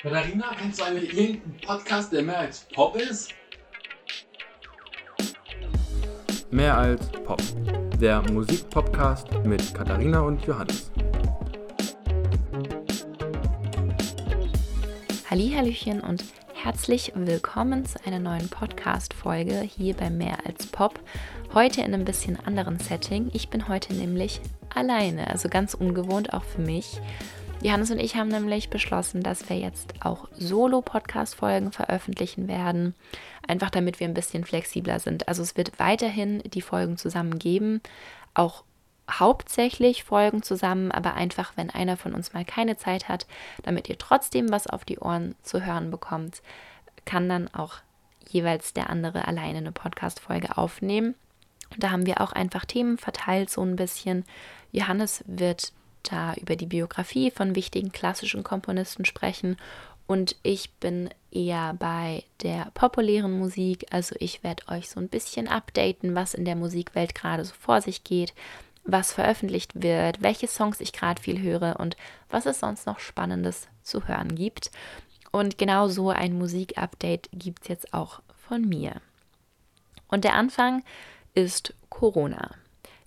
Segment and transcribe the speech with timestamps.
[0.00, 3.34] Katharina, kennst du eigentlich irgendeinen Podcast, der mehr als Pop ist?
[6.52, 7.42] Mehr als Pop.
[8.00, 10.92] Der Musikpodcast mit Katharina und Johannes.
[15.28, 16.22] Hallihallöchen und
[16.54, 21.00] herzlich willkommen zu einer neuen Podcast-Folge hier bei Mehr als Pop.
[21.54, 23.30] Heute in einem bisschen anderen Setting.
[23.32, 24.40] Ich bin heute nämlich
[24.72, 27.00] alleine, also ganz ungewohnt auch für mich.
[27.60, 32.94] Johannes und ich haben nämlich beschlossen, dass wir jetzt auch Solo-Podcast-Folgen veröffentlichen werden.
[33.46, 35.26] Einfach damit wir ein bisschen flexibler sind.
[35.26, 37.80] Also es wird weiterhin die Folgen zusammen geben.
[38.32, 38.62] Auch
[39.10, 43.26] hauptsächlich Folgen zusammen, aber einfach, wenn einer von uns mal keine Zeit hat,
[43.62, 46.42] damit ihr trotzdem was auf die Ohren zu hören bekommt,
[47.06, 47.78] kann dann auch
[48.28, 51.16] jeweils der andere alleine eine Podcast-Folge aufnehmen.
[51.70, 54.24] Und da haben wir auch einfach Themen verteilt, so ein bisschen.
[54.70, 55.72] Johannes wird
[56.10, 59.56] da über die Biografie von wichtigen klassischen Komponisten sprechen
[60.08, 63.86] und ich bin eher bei der populären Musik.
[63.90, 67.82] Also ich werde euch so ein bisschen updaten, was in der Musikwelt gerade so vor
[67.82, 68.32] sich geht,
[68.84, 71.94] was veröffentlicht wird, welche Songs ich gerade viel höre und
[72.30, 74.70] was es sonst noch Spannendes zu hören gibt.
[75.30, 79.02] Und genau so ein Musikupdate gibt es jetzt auch von mir.
[80.08, 80.82] Und der Anfang
[81.34, 82.52] ist Corona.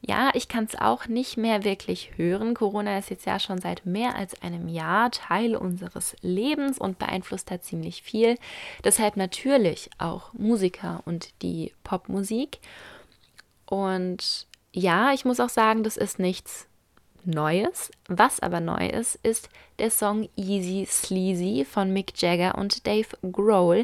[0.01, 2.55] Ja, ich kann es auch nicht mehr wirklich hören.
[2.55, 7.51] Corona ist jetzt ja schon seit mehr als einem Jahr Teil unseres Lebens und beeinflusst
[7.51, 8.37] da ziemlich viel.
[8.83, 12.59] Deshalb natürlich auch Musiker und die Popmusik.
[13.67, 16.67] Und ja, ich muss auch sagen, das ist nichts
[17.25, 17.91] Neues.
[18.07, 23.83] Was aber neu ist, ist der Song Easy Sleazy von Mick Jagger und Dave Grohl,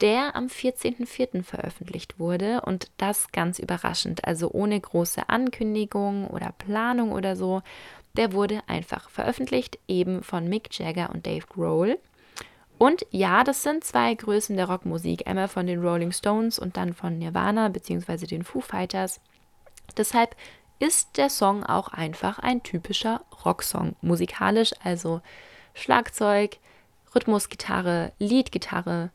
[0.00, 1.42] der am 14.04.
[1.42, 7.62] veröffentlicht wurde und das ganz überraschend, also ohne große Ankündigung oder Planung oder so.
[8.16, 11.98] Der wurde einfach veröffentlicht, eben von Mick Jagger und Dave Grohl.
[12.78, 16.92] Und ja, das sind zwei Größen der Rockmusik, einmal von den Rolling Stones und dann
[16.92, 18.26] von Nirvana bzw.
[18.26, 19.20] den Foo Fighters.
[19.96, 20.36] Deshalb
[20.78, 23.96] ist der Song auch einfach ein typischer Rocksong.
[24.00, 25.20] Musikalisch also
[25.74, 26.58] Schlagzeug,
[27.14, 29.10] Rhythmusgitarre, Leadgitarre,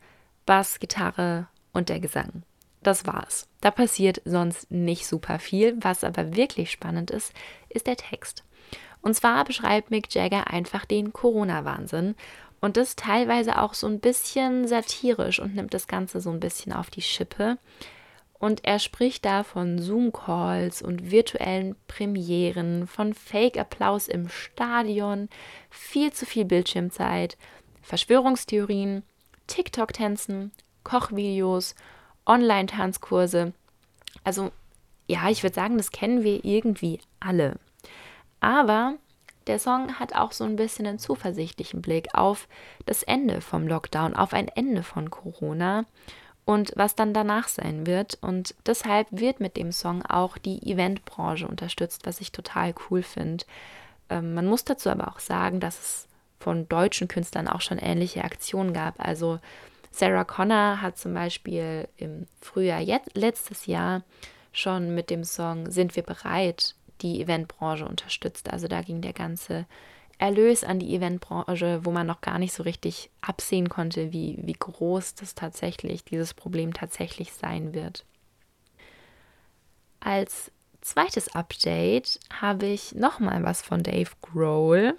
[0.46, 2.42] Bassgitarre und der Gesang.
[2.82, 3.48] Das war's.
[3.60, 5.76] Da passiert sonst nicht super viel.
[5.80, 7.32] Was aber wirklich spannend ist,
[7.68, 8.44] ist der Text.
[9.00, 12.14] Und zwar beschreibt Mick Jagger einfach den Corona-Wahnsinn
[12.60, 16.72] und das teilweise auch so ein bisschen satirisch und nimmt das Ganze so ein bisschen
[16.72, 17.58] auf die Schippe.
[18.42, 25.28] Und er spricht da von Zoom-Calls und virtuellen Premieren, von Fake-Applaus im Stadion,
[25.70, 27.38] viel zu viel Bildschirmzeit,
[27.82, 29.04] Verschwörungstheorien,
[29.46, 30.50] TikTok-Tänzen,
[30.82, 31.76] Kochvideos,
[32.26, 33.52] Online-Tanzkurse.
[34.24, 34.50] Also
[35.06, 37.60] ja, ich würde sagen, das kennen wir irgendwie alle.
[38.40, 38.96] Aber
[39.46, 42.48] der Song hat auch so ein bisschen einen zuversichtlichen Blick auf
[42.86, 45.84] das Ende vom Lockdown, auf ein Ende von Corona
[46.44, 48.18] und was dann danach sein wird.
[48.20, 53.44] Und deshalb wird mit dem Song auch die Eventbranche unterstützt, was ich total cool finde.
[54.10, 56.08] Ähm, man muss dazu aber auch sagen, dass es
[56.40, 58.94] von deutschen Künstlern auch schon ähnliche Aktionen gab.
[58.98, 59.38] Also
[59.92, 64.02] Sarah Connor hat zum Beispiel im Frühjahr jetzt, letztes Jahr
[64.52, 68.52] schon mit dem Song Sind wir bereit die Eventbranche unterstützt.
[68.52, 69.66] Also da ging der ganze
[70.18, 74.52] Erlös an die Eventbranche, wo man noch gar nicht so richtig absehen konnte, wie, wie
[74.52, 78.04] groß das tatsächlich, dieses Problem tatsächlich sein wird.
[80.00, 84.96] Als zweites Update habe ich nochmal was von Dave Grohl.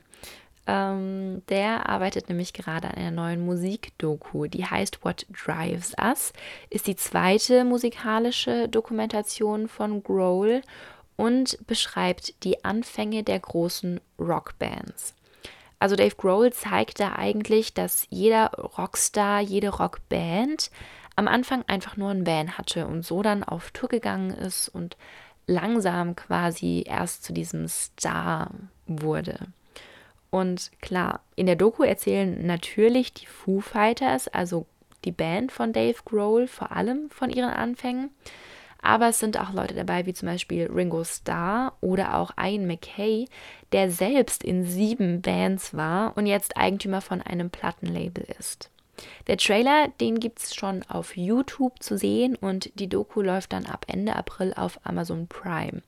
[0.66, 6.31] Ähm, der arbeitet nämlich gerade an einer neuen Musikdoku, die heißt What Drives Us,
[6.69, 10.62] ist die zweite musikalische Dokumentation von Grohl
[11.16, 15.16] und beschreibt die Anfänge der großen Rockbands.
[15.79, 20.72] Also Dave Grohl zeigt da eigentlich, dass jeder Rockstar, jede Rockband
[21.16, 24.97] am Anfang einfach nur ein Van hatte und so dann auf Tour gegangen ist und
[25.46, 28.52] langsam quasi erst zu diesem Star
[28.88, 29.38] wurde.
[30.29, 34.66] Und klar, in der Doku erzählen natürlich die Foo Fighters, also
[35.05, 38.09] die Band von Dave Grohl, vor allem von ihren Anfängen.
[38.84, 43.30] Aber es sind auch Leute dabei, wie zum Beispiel Ringo Starr oder auch Ian McKay,
[43.72, 48.70] der selbst in sieben Bands war und jetzt Eigentümer von einem Plattenlabel ist.
[49.28, 53.66] Der Trailer, den gibt es schon auf YouTube zu sehen und die Doku läuft dann
[53.66, 55.82] ab Ende April auf Amazon Prime.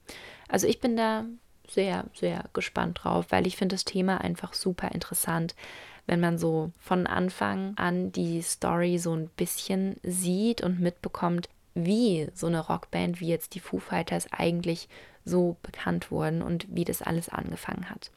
[0.48, 1.26] Also ich bin da
[1.68, 5.54] sehr, sehr gespannt drauf, weil ich finde das Thema einfach super interessant,
[6.08, 12.27] wenn man so von Anfang an die Story so ein bisschen sieht und mitbekommt, wie
[12.33, 14.88] so eine Rockband wie jetzt die Foo Fighters eigentlich
[15.25, 18.12] so bekannt wurden und wie das alles angefangen hat.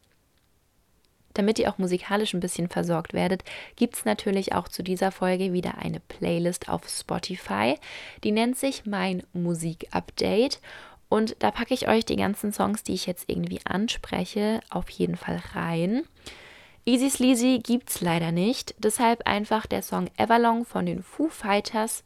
[1.34, 3.44] damit ihr auch musikalisch ein bisschen versorgt werdet,
[3.76, 7.76] gibt es natürlich auch zu dieser Folge wieder eine Playlist auf Spotify.
[8.24, 10.60] Die nennt sich Mein Musik-Update.
[11.08, 15.16] Und da packe ich euch die ganzen Songs, die ich jetzt irgendwie anspreche, auf jeden
[15.16, 16.02] Fall rein.
[16.84, 18.74] Easy Sleazy gibt es leider nicht.
[18.78, 22.02] Deshalb einfach der Song Everlong von den Foo Fighters.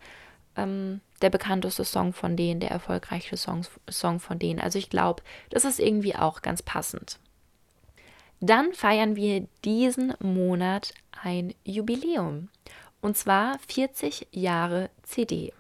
[0.57, 4.61] Ähm, der bekannteste Song von denen, der erfolgreichste Song, Song von denen.
[4.61, 7.19] Also ich glaube, das ist irgendwie auch ganz passend.
[8.41, 10.93] Dann feiern wir diesen Monat
[11.23, 12.49] ein Jubiläum.
[13.01, 15.53] Und zwar 40 Jahre CD.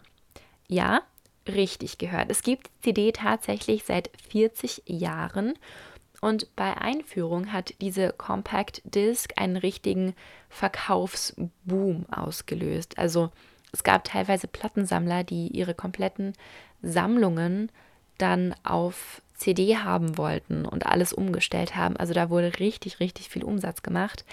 [0.68, 1.02] Ja,
[1.46, 2.30] richtig gehört.
[2.30, 5.54] Es gibt CD tatsächlich seit 40 Jahren.
[6.20, 10.14] Und bei Einführung hat diese Compact Disc einen richtigen
[10.48, 12.98] Verkaufsboom ausgelöst.
[12.98, 13.30] Also
[13.72, 16.34] es gab teilweise Plattensammler, die ihre kompletten
[16.82, 17.70] Sammlungen
[18.18, 21.96] dann auf CD haben wollten und alles umgestellt haben.
[21.96, 24.24] Also da wurde richtig, richtig viel Umsatz gemacht.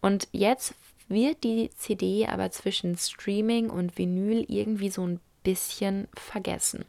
[0.00, 0.74] Und jetzt
[1.08, 6.84] wird die CD aber zwischen Streaming und Vinyl irgendwie so ein bisschen vergessen.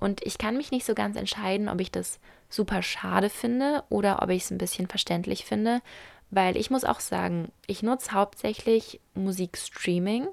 [0.00, 4.22] Und ich kann mich nicht so ganz entscheiden, ob ich das super schade finde oder
[4.22, 5.80] ob ich es ein bisschen verständlich finde,
[6.30, 10.28] weil ich muss auch sagen, ich nutze hauptsächlich Musikstreaming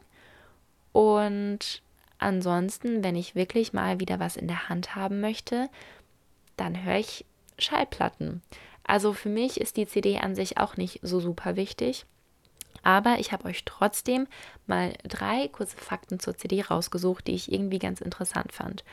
[0.96, 1.82] und
[2.20, 5.68] ansonsten, wenn ich wirklich mal wieder was in der Hand haben möchte,
[6.56, 7.26] dann höre ich
[7.60, 8.42] Schallplatten.
[8.86, 12.06] Also für mich ist die CD an sich auch nicht so super wichtig.
[12.82, 14.26] Aber ich habe euch trotzdem
[14.68, 18.86] mal drei kurze Fakten zur CD rausgesucht, die ich irgendwie ganz interessant fand.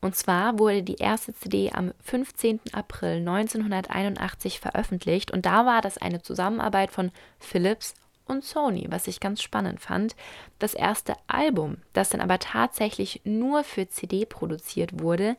[0.00, 2.60] Und zwar wurde die erste CD am 15.
[2.70, 7.10] April 1981 veröffentlicht und da war das eine Zusammenarbeit von
[7.40, 7.94] Philips
[8.30, 10.16] und Sony, was ich ganz spannend fand.
[10.58, 15.36] Das erste Album, das dann aber tatsächlich nur für CD produziert wurde,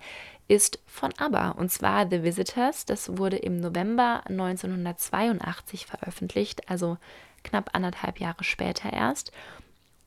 [0.48, 2.86] ist von ABBA und zwar The Visitors.
[2.86, 6.98] Das wurde im November 1982 veröffentlicht, also
[7.44, 9.32] knapp anderthalb Jahre später erst.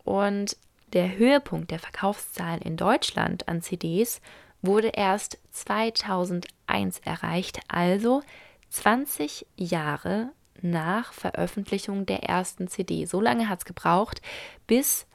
[0.05, 0.57] Und
[0.93, 4.21] der Höhepunkt der Verkaufszahlen in Deutschland an CDs
[4.63, 8.23] wurde erst 2001 erreicht, also
[8.71, 10.31] 20 Jahre
[10.63, 13.07] nach Veröffentlichung der ersten CD.
[13.07, 14.21] So lange hat es gebraucht,
[14.67, 15.07] bis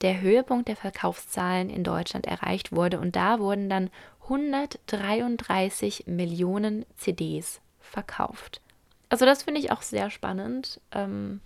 [0.00, 3.90] der Höhepunkt der Verkaufszahlen in Deutschland erreicht wurde und da wurden dann
[4.24, 8.60] 133 Millionen CDs verkauft.
[9.08, 10.80] Also das finde ich auch sehr spannend.
[10.92, 11.40] Ähm,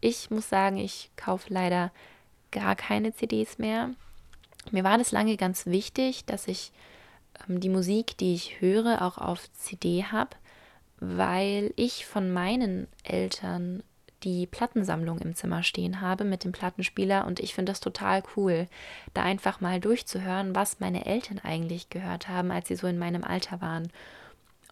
[0.00, 1.90] ich muss sagen, ich kaufe leider
[2.50, 3.90] gar keine CDs mehr.
[4.70, 6.72] Mir war das lange ganz wichtig, dass ich
[7.48, 10.36] ähm, die Musik, die ich höre, auch auf CD habe
[11.00, 13.82] weil ich von meinen Eltern
[14.24, 18.66] die Plattensammlung im Zimmer stehen habe mit dem Plattenspieler und ich finde das total cool,
[19.14, 23.22] da einfach mal durchzuhören, was meine Eltern eigentlich gehört haben, als sie so in meinem
[23.22, 23.92] Alter waren.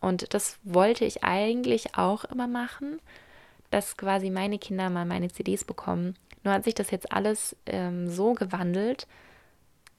[0.01, 3.01] Und das wollte ich eigentlich auch immer machen,
[3.71, 6.17] dass quasi meine Kinder mal meine CDs bekommen.
[6.43, 9.07] Nur hat sich das jetzt alles ähm, so gewandelt,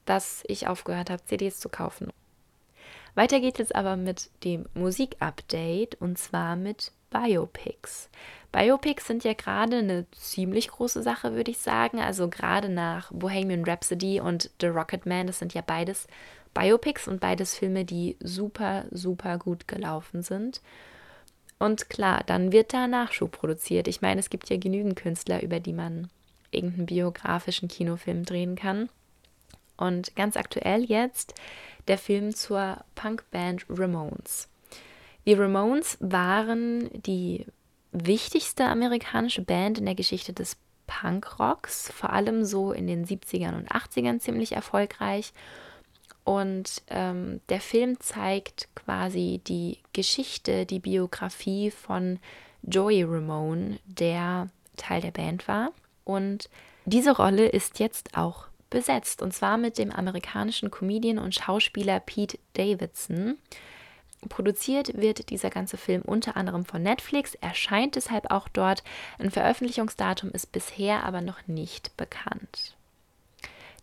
[0.06, 2.12] dass ich aufgehört habe, CDs zu kaufen.
[3.18, 8.12] Weiter geht es aber mit dem Musikupdate und zwar mit Biopics.
[8.52, 12.00] Biopics sind ja gerade eine ziemlich große Sache, würde ich sagen.
[12.00, 16.06] Also gerade nach Bohemian Rhapsody und The Rocket Man, das sind ja beides
[16.54, 20.62] Biopics und beides Filme, die super, super gut gelaufen sind.
[21.58, 23.88] Und klar, dann wird da Nachschub produziert.
[23.88, 26.12] Ich meine, es gibt ja genügend Künstler, über die man
[26.52, 28.90] irgendeinen biografischen Kinofilm drehen kann.
[29.76, 31.34] Und ganz aktuell jetzt
[31.88, 34.50] der Film zur Punkband Ramones.
[35.26, 37.46] Die Ramones waren die
[37.92, 43.70] wichtigste amerikanische Band in der Geschichte des Punkrocks, vor allem so in den 70ern und
[43.70, 45.34] 80ern ziemlich erfolgreich.
[46.24, 52.20] Und ähm, der Film zeigt quasi die Geschichte, die Biografie von
[52.64, 55.72] Joey Ramone, der Teil der Band war.
[56.04, 56.50] Und
[56.86, 62.40] diese Rolle ist jetzt auch besetzt, und zwar mit dem amerikanischen Comedian und Schauspieler Pete
[62.54, 63.38] Davidson.
[64.30, 68.84] Produziert wird dieser ganze Film unter anderem von Netflix, erscheint deshalb auch dort.
[69.20, 72.76] Ein Veröffentlichungsdatum ist bisher aber noch nicht bekannt.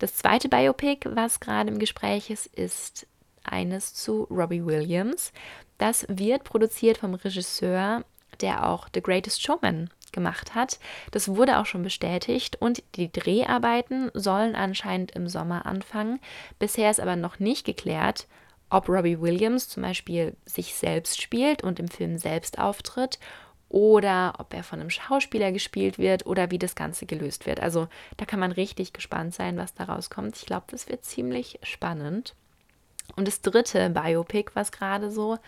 [0.00, 3.07] Das zweite Biopic, was gerade im Gespräch ist, ist
[3.45, 5.33] eines zu Robbie Williams.
[5.79, 8.05] Das wird produziert vom Regisseur,
[8.41, 10.78] der auch The Greatest Showman gemacht hat.
[11.11, 16.21] Das wurde auch schon bestätigt und die Dreharbeiten sollen anscheinend im Sommer anfangen.
[16.59, 18.26] Bisher ist aber noch nicht geklärt,
[18.71, 23.18] ob Robbie Williams zum Beispiel sich selbst spielt und im Film selbst auftritt
[23.68, 27.61] oder ob er von einem Schauspieler gespielt wird oder wie das Ganze gelöst wird.
[27.61, 30.37] Also da kann man richtig gespannt sein, was da rauskommt.
[30.37, 32.35] Ich glaube, das wird ziemlich spannend.
[33.16, 35.38] Und das dritte Biopic, was gerade so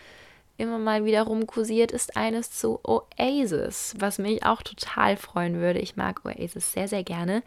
[0.56, 5.78] immer mal wieder rumkursiert, ist eines zu Oasis, was mich auch total freuen würde.
[5.78, 7.42] Ich mag Oasis sehr, sehr gerne.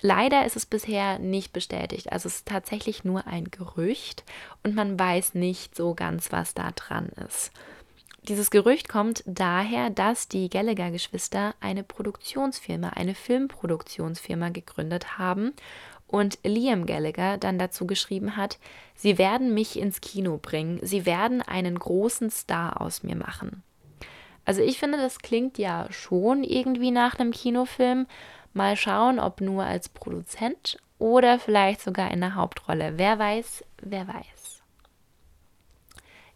[0.00, 2.12] Leider ist es bisher nicht bestätigt.
[2.12, 4.24] Also es ist tatsächlich nur ein Gerücht
[4.62, 7.50] und man weiß nicht so ganz, was da dran ist.
[8.28, 15.54] Dieses Gerücht kommt daher, dass die Gallagher-Geschwister eine Produktionsfirma, eine Filmproduktionsfirma gegründet haben
[16.08, 18.58] und Liam Gallagher dann dazu geschrieben hat,
[18.96, 23.62] sie werden mich ins Kino bringen, sie werden einen großen Star aus mir machen.
[24.44, 28.06] Also ich finde, das klingt ja schon irgendwie nach einem Kinofilm,
[28.58, 32.94] Mal schauen, ob nur als Produzent oder vielleicht sogar in der Hauptrolle.
[32.96, 34.62] Wer weiß, wer weiß.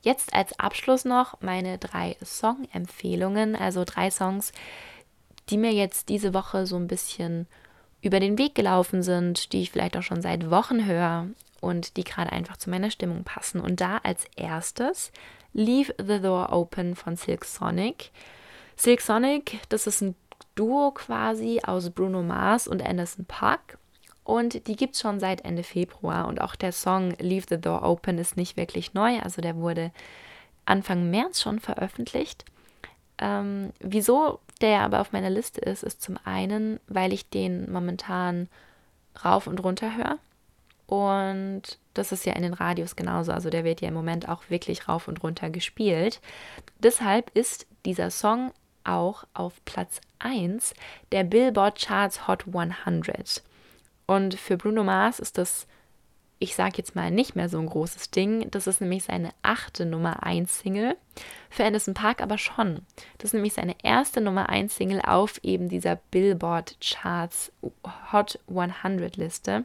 [0.02, 4.52] Jetzt als Abschluss noch meine drei Song-Empfehlungen, also drei Songs,
[5.48, 7.46] die mir jetzt diese Woche so ein bisschen
[8.02, 11.28] über den Weg gelaufen sind, die ich vielleicht auch schon seit Wochen höre
[11.61, 13.61] und die gerade einfach zu meiner Stimmung passen.
[13.61, 15.12] Und da als erstes
[15.54, 18.11] Leave the Door Open von Silk Sonic.
[18.76, 20.16] Silk Sonic, das ist ein
[20.54, 23.78] Duo quasi aus Bruno Mars und Anderson Park.
[24.25, 26.26] Und die gibt es schon seit Ende Februar.
[26.26, 29.18] Und auch der Song Leave the Door Open ist nicht wirklich neu.
[29.21, 29.92] Also der wurde
[30.64, 32.44] Anfang März schon veröffentlicht.
[33.22, 38.48] Ähm, wieso der aber auf meiner Liste ist, ist zum einen, weil ich den momentan
[39.24, 40.18] rauf und runter höre.
[40.86, 43.32] Und das ist ja in den Radios genauso.
[43.32, 46.20] Also der wird ja im Moment auch wirklich rauf und runter gespielt.
[46.80, 48.52] Deshalb ist dieser Song
[48.82, 50.74] auch auf Platz 1
[51.12, 53.42] der Billboard Charts Hot 100.
[54.06, 55.68] Und für Bruno Mars ist das,
[56.42, 58.50] ich sage jetzt mal, nicht mehr so ein großes Ding.
[58.50, 60.96] Das ist nämlich seine achte Nummer 1 Single.
[61.49, 62.84] Für Anderson Park aber schon.
[63.18, 67.52] Das ist nämlich seine erste Nummer 1 Single auf eben dieser Billboard Charts
[68.12, 69.64] Hot 100 Liste.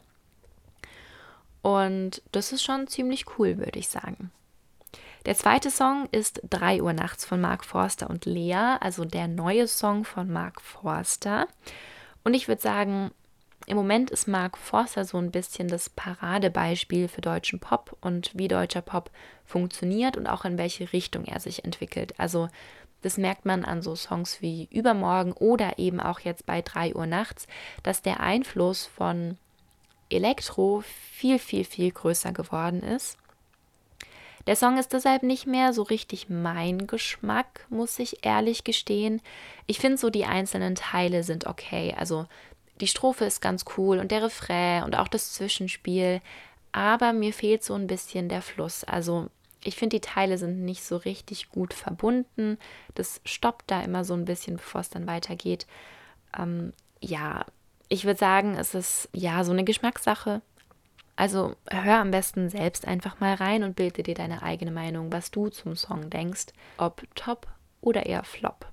[1.64, 4.30] Und das ist schon ziemlich cool, würde ich sagen.
[5.26, 9.68] Der zweite Song ist 3 Uhr nachts von Mark Forster und Lea, also der neue
[9.68, 11.48] Song von Mark Forster.
[12.24, 13.10] Und ich würde sagen,
[13.68, 18.48] im Moment ist Mark Forster so ein bisschen das Paradebeispiel für deutschen Pop und wie
[18.48, 19.12] deutscher Pop
[19.46, 22.14] funktioniert und auch in welche Richtung er sich entwickelt.
[22.18, 22.48] Also
[23.02, 27.08] das merkt man an so Songs wie Übermorgen oder eben auch jetzt bei 3 Uhr
[27.08, 27.46] nachts,
[27.84, 29.38] dass der Einfluss von
[30.10, 30.82] Elektro
[31.12, 33.18] viel, viel, viel größer geworden ist.
[34.48, 39.22] Der Song ist deshalb nicht mehr so richtig mein Geschmack, muss ich ehrlich gestehen.
[39.66, 41.94] Ich finde so, die einzelnen Teile sind okay.
[41.98, 42.28] Also
[42.82, 46.22] die Strophe ist ganz cool und der Refrain und auch das Zwischenspiel.
[46.72, 48.84] Aber mir fehlt so ein bisschen der Fluss.
[48.84, 49.30] Also
[49.64, 52.58] ich finde, die Teile sind nicht so richtig gut verbunden.
[52.96, 55.66] Das stoppt da immer so ein bisschen, bevor es dann weitergeht.
[56.38, 57.46] Ähm, ja,
[57.90, 60.42] ich würde sagen, es ist ja so eine Geschmackssache.
[61.16, 65.32] Also hör am besten selbst einfach mal rein und bilde dir deine eigene Meinung, was
[65.32, 67.48] du zum Song denkst, ob top
[67.82, 68.68] oder eher flop.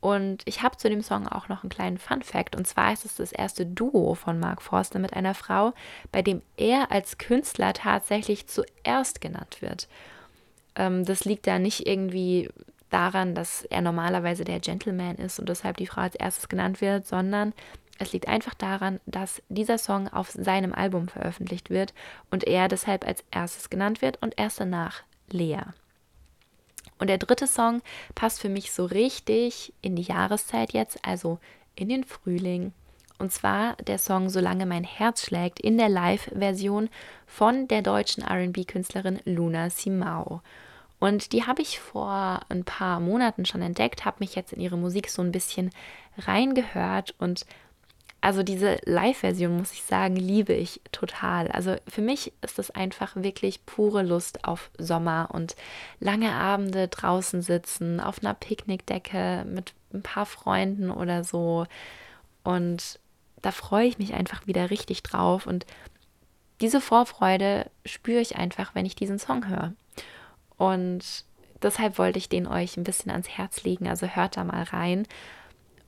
[0.00, 2.56] Und ich habe zu dem Song auch noch einen kleinen Fun Fact.
[2.56, 5.74] Und zwar ist es das erste Duo von Mark Forster mit einer Frau,
[6.10, 9.88] bei dem er als Künstler tatsächlich zuerst genannt wird.
[10.74, 12.48] Ähm, das liegt da nicht irgendwie
[12.88, 17.06] daran, dass er normalerweise der Gentleman ist und deshalb die Frau als erstes genannt wird,
[17.06, 17.52] sondern
[17.98, 21.92] es liegt einfach daran, dass dieser Song auf seinem Album veröffentlicht wird
[22.30, 25.60] und er deshalb als erstes genannt wird und erst danach Lea.
[27.00, 27.82] Und der dritte Song
[28.14, 31.38] passt für mich so richtig in die Jahreszeit jetzt, also
[31.74, 32.72] in den Frühling.
[33.18, 36.88] Und zwar der Song Solange mein Herz schlägt in der Live-Version
[37.26, 40.42] von der deutschen RB-Künstlerin Luna Simao.
[40.98, 44.76] Und die habe ich vor ein paar Monaten schon entdeckt, habe mich jetzt in ihre
[44.76, 45.70] Musik so ein bisschen
[46.18, 47.46] reingehört und
[48.20, 51.48] also diese Live-Version, muss ich sagen, liebe ich total.
[51.48, 55.56] Also für mich ist das einfach wirklich pure Lust auf Sommer und
[56.00, 61.66] lange Abende draußen sitzen, auf einer Picknickdecke mit ein paar Freunden oder so.
[62.44, 62.98] Und
[63.40, 65.46] da freue ich mich einfach wieder richtig drauf.
[65.46, 65.64] Und
[66.60, 69.72] diese Vorfreude spüre ich einfach, wenn ich diesen Song höre.
[70.58, 71.24] Und
[71.62, 73.88] deshalb wollte ich den euch ein bisschen ans Herz legen.
[73.88, 75.06] Also hört da mal rein.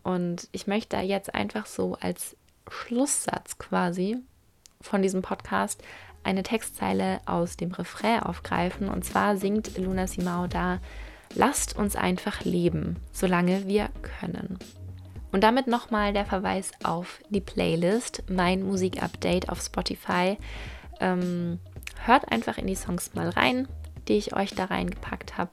[0.02, 2.36] Und ich möchte jetzt einfach so als
[2.68, 4.18] Schlusssatz quasi
[4.80, 5.82] von diesem Podcast
[6.24, 8.88] eine Textzeile aus dem Refrain aufgreifen.
[8.88, 10.80] Und zwar singt Luna Simao da,
[11.34, 14.58] lasst uns einfach leben, solange wir können.
[15.32, 20.36] Und damit nochmal der Verweis auf die Playlist, mein Musikupdate auf Spotify.
[21.00, 21.58] Ähm,
[22.04, 23.66] hört einfach in die Songs mal rein,
[24.08, 25.52] die ich euch da reingepackt habe.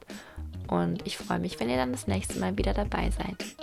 [0.68, 3.56] Und ich freue mich, wenn ihr dann das nächste Mal wieder dabei seid.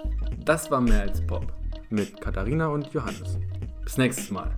[0.48, 1.52] Das war mehr als Pop
[1.90, 3.38] mit Katharina und Johannes.
[3.84, 4.50] Bis nächstes Mal.